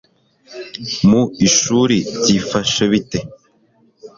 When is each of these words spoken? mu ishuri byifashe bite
mu 1.09 1.21
ishuri 1.47 1.97
byifashe 2.19 2.83
bite 2.91 3.19